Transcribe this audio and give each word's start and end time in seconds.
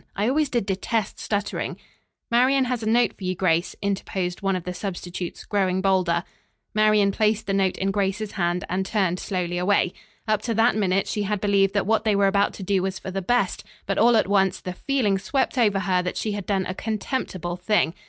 I 0.15 0.27
always 0.27 0.49
did 0.49 0.65
detest 0.65 1.19
stuttering." 1.19 1.77
"Marian 2.31 2.65
has 2.65 2.81
a 2.81 2.89
note 2.89 3.15
for 3.15 3.23
you, 3.23 3.35
Grace," 3.35 3.75
interposed 3.83 4.41
one 4.41 4.55
of 4.55 4.63
the 4.63 4.73
substitutes 4.73 5.45
growing 5.45 5.79
bolder. 5.79 6.23
Marian 6.73 7.11
placed 7.11 7.45
the 7.45 7.53
note 7.53 7.77
in 7.77 7.91
Grace's 7.91 8.31
hand 8.31 8.63
and 8.67 8.83
turned 8.83 9.19
slowly 9.19 9.59
away. 9.59 9.93
Up 10.27 10.41
to 10.41 10.55
that 10.55 10.75
minute 10.75 11.07
she 11.07 11.21
had 11.21 11.39
believed 11.39 11.75
that 11.75 11.85
what 11.85 12.03
they 12.03 12.15
were 12.15 12.25
about 12.25 12.51
to 12.55 12.63
do 12.63 12.81
was 12.81 12.97
for 12.97 13.11
the 13.11 13.21
best; 13.21 13.63
but 13.85 13.99
all 13.99 14.15
at 14.17 14.25
once 14.27 14.59
the 14.59 14.73
feeling 14.73 15.19
swept 15.19 15.55
over 15.55 15.81
her 15.81 16.01
that 16.01 16.17
she 16.17 16.31
had 16.31 16.47
done 16.47 16.65
a 16.65 16.73
contemptible 16.73 17.55
thing. 17.55 17.93